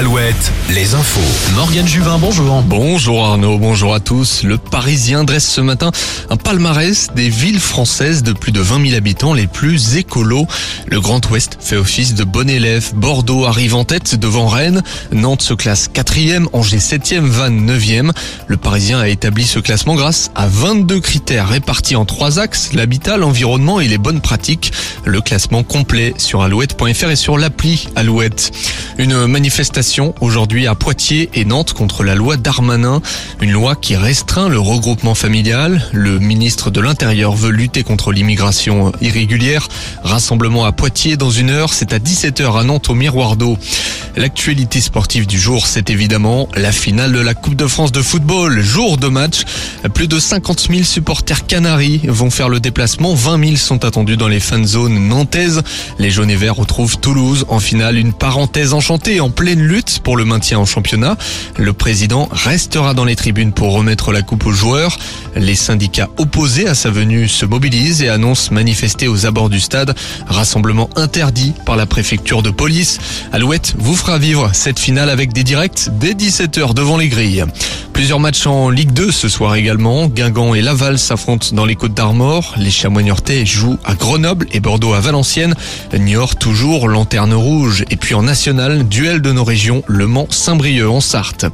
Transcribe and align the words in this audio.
Alouette, 0.00 0.50
les 0.70 0.94
infos. 0.94 1.20
Morgane 1.54 1.86
Juvin, 1.86 2.16
bonjour. 2.16 2.62
Bonjour 2.62 3.22
Arnaud, 3.22 3.58
bonjour 3.58 3.92
à 3.92 4.00
tous. 4.00 4.44
Le 4.44 4.56
Parisien 4.56 5.24
dresse 5.24 5.46
ce 5.46 5.60
matin 5.60 5.90
un 6.30 6.38
palmarès 6.38 7.08
des 7.14 7.28
villes 7.28 7.60
françaises 7.60 8.22
de 8.22 8.32
plus 8.32 8.50
de 8.50 8.62
20 8.62 8.86
000 8.86 8.96
habitants 8.96 9.34
les 9.34 9.46
plus 9.46 9.98
écolos. 9.98 10.46
Le 10.86 11.02
Grand 11.02 11.28
Ouest 11.28 11.58
fait 11.60 11.76
office 11.76 12.14
de 12.14 12.24
bon 12.24 12.48
élève. 12.48 12.94
Bordeaux 12.94 13.44
arrive 13.44 13.74
en 13.74 13.84
tête 13.84 14.14
devant 14.14 14.48
Rennes. 14.48 14.82
Nantes 15.12 15.42
se 15.42 15.52
classe 15.52 15.86
quatrième, 15.88 16.48
Angers 16.54 16.80
septième, 16.80 17.26
Vannes 17.26 17.66
neuvième. 17.66 18.12
Le 18.46 18.56
Parisien 18.56 19.00
a 19.00 19.08
établi 19.08 19.44
ce 19.44 19.58
classement 19.58 19.96
grâce 19.96 20.30
à 20.34 20.46
22 20.46 20.98
critères 21.00 21.50
répartis 21.50 21.96
en 21.96 22.06
trois 22.06 22.38
axes, 22.38 22.72
l'habitat, 22.72 23.18
l'environnement 23.18 23.80
et 23.80 23.88
les 23.88 23.98
bonnes 23.98 24.22
pratiques. 24.22 24.72
Le 25.04 25.20
classement 25.20 25.62
complet 25.62 26.14
sur 26.16 26.40
alouette.fr 26.40 27.10
et 27.10 27.16
sur 27.16 27.36
l'appli 27.36 27.86
Alouette. 27.96 28.50
Une 28.96 29.26
manifestation 29.26 29.89
aujourd'hui 30.20 30.68
à 30.68 30.74
Poitiers 30.76 31.30
et 31.34 31.44
Nantes 31.44 31.72
contre 31.72 32.04
la 32.04 32.14
loi 32.14 32.36
Darmanin, 32.36 33.02
une 33.40 33.50
loi 33.50 33.74
qui 33.74 33.96
restreint 33.96 34.48
le 34.48 34.60
regroupement 34.60 35.16
familial. 35.16 35.84
Le 35.92 36.20
ministre 36.20 36.70
de 36.70 36.80
l'Intérieur 36.80 37.34
veut 37.34 37.50
lutter 37.50 37.82
contre 37.82 38.12
l'immigration 38.12 38.92
irrégulière. 39.00 39.66
Rassemblement 40.04 40.64
à 40.64 40.72
Poitiers 40.72 41.16
dans 41.16 41.30
une 41.30 41.50
heure, 41.50 41.72
c'est 41.72 41.92
à 41.92 41.98
17h 41.98 42.60
à 42.60 42.62
Nantes 42.62 42.88
au 42.88 42.94
Miroir 42.94 43.34
d'eau. 43.36 43.58
L'actualité 44.16 44.80
sportive 44.80 45.26
du 45.26 45.38
jour, 45.38 45.66
c'est 45.66 45.90
évidemment 45.90 46.48
la 46.56 46.72
finale 46.72 47.12
de 47.12 47.20
la 47.20 47.34
Coupe 47.34 47.56
de 47.56 47.66
France 47.66 47.92
de 47.92 48.02
football. 48.02 48.60
Jour 48.60 48.96
de 48.96 49.08
match, 49.08 49.42
plus 49.94 50.08
de 50.08 50.18
50 50.18 50.68
000 50.70 50.82
supporters 50.82 51.46
canaris 51.46 52.00
vont 52.04 52.30
faire 52.30 52.48
le 52.48 52.60
déplacement. 52.60 53.14
20 53.14 53.44
000 53.44 53.56
sont 53.56 53.84
attendus 53.84 54.16
dans 54.16 54.28
les 54.28 54.40
fan 54.40 54.66
zones 54.66 55.08
nantaises. 55.08 55.62
Les 55.98 56.10
jaunes 56.10 56.30
et 56.30 56.36
verts 56.36 56.56
retrouvent 56.56 56.98
Toulouse 56.98 57.44
en 57.48 57.60
finale. 57.60 57.98
Une 57.98 58.12
parenthèse 58.12 58.72
enchantée 58.72 59.20
en 59.20 59.30
pleine 59.30 59.60
pour 60.02 60.16
le 60.16 60.24
maintien 60.24 60.58
en 60.58 60.64
championnat. 60.64 61.16
Le 61.56 61.72
président 61.72 62.28
restera 62.32 62.92
dans 62.92 63.04
les 63.04 63.14
tribunes 63.14 63.52
pour 63.52 63.72
remettre 63.72 64.10
la 64.10 64.22
coupe 64.22 64.46
aux 64.46 64.52
joueurs. 64.52 64.98
Les 65.36 65.54
syndicats 65.54 66.08
opposés 66.16 66.66
à 66.66 66.74
sa 66.74 66.90
venue 66.90 67.28
se 67.28 67.46
mobilisent 67.46 68.02
et 68.02 68.08
annoncent 68.08 68.52
manifester 68.52 69.06
aux 69.06 69.26
abords 69.26 69.48
du 69.48 69.60
stade. 69.60 69.94
Rassemblement 70.26 70.90
interdit 70.96 71.54
par 71.66 71.76
la 71.76 71.86
préfecture 71.86 72.42
de 72.42 72.50
police. 72.50 72.98
Alouette 73.32 73.74
vous 73.78 73.94
fera 73.94 74.18
vivre 74.18 74.50
cette 74.54 74.80
finale 74.80 75.08
avec 75.08 75.32
des 75.32 75.44
directs 75.44 75.88
dès 76.00 76.14
17h 76.14 76.74
devant 76.74 76.96
les 76.96 77.08
grilles. 77.08 77.44
Plusieurs 77.92 78.20
matchs 78.20 78.46
en 78.46 78.70
Ligue 78.70 78.92
2 78.92 79.10
ce 79.10 79.28
soir 79.28 79.54
également. 79.54 80.06
Guingamp 80.08 80.54
et 80.54 80.62
Laval 80.62 80.98
s'affrontent 80.98 81.48
dans 81.52 81.66
les 81.66 81.76
Côtes 81.76 81.94
d'Armor. 81.94 82.54
Les 82.56 82.70
Chamois 82.70 83.02
niortais 83.02 83.44
jouent 83.44 83.78
à 83.84 83.94
Grenoble 83.94 84.46
et 84.52 84.60
Bordeaux 84.60 84.94
à 84.94 85.00
Valenciennes. 85.00 85.54
Niort 85.92 86.36
toujours, 86.36 86.88
lanterne 86.88 87.34
rouge. 87.34 87.84
Et 87.90 87.96
puis 87.96 88.14
en 88.14 88.22
national, 88.22 88.88
duel 88.88 89.20
de 89.20 89.32
nos 89.32 89.44
régions, 89.44 89.82
Le 89.86 90.06
Mans, 90.06 90.26
Saint-Brieuc 90.30 90.88
en 90.88 91.00
Sarthe. 91.00 91.46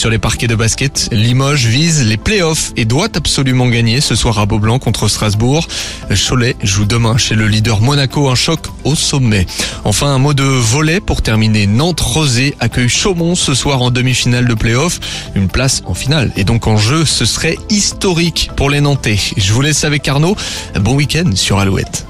Sur 0.00 0.08
les 0.08 0.18
parquets 0.18 0.46
de 0.46 0.54
basket, 0.54 1.10
Limoges 1.12 1.66
vise 1.66 2.06
les 2.06 2.16
playoffs 2.16 2.72
et 2.74 2.86
doit 2.86 3.10
absolument 3.14 3.68
gagner 3.68 4.00
ce 4.00 4.14
soir 4.14 4.38
à 4.38 4.46
Beaublanc 4.46 4.78
contre 4.78 5.08
Strasbourg. 5.08 5.68
Cholet 6.08 6.56
joue 6.62 6.86
demain 6.86 7.18
chez 7.18 7.34
le 7.34 7.46
leader 7.46 7.82
Monaco, 7.82 8.30
un 8.30 8.34
choc 8.34 8.60
au 8.84 8.94
sommet. 8.94 9.44
Enfin, 9.84 10.06
un 10.06 10.16
mot 10.16 10.32
de 10.32 10.42
volet 10.42 11.00
pour 11.00 11.20
terminer. 11.20 11.66
Nantes-Rosé 11.66 12.54
accueille 12.60 12.88
Chaumont 12.88 13.34
ce 13.34 13.52
soir 13.52 13.82
en 13.82 13.90
demi-finale 13.90 14.48
de 14.48 14.54
playoff. 14.54 15.00
Une 15.34 15.48
place 15.48 15.82
en 15.84 15.92
finale 15.92 16.32
et 16.34 16.44
donc 16.44 16.66
en 16.66 16.78
jeu, 16.78 17.04
ce 17.04 17.26
serait 17.26 17.58
historique 17.68 18.50
pour 18.56 18.70
les 18.70 18.80
Nantais. 18.80 19.18
Je 19.36 19.52
vous 19.52 19.60
laisse 19.60 19.84
avec 19.84 20.08
Arnaud. 20.08 20.34
Bon 20.80 20.94
week-end 20.94 21.32
sur 21.34 21.58
Alouette. 21.58 22.06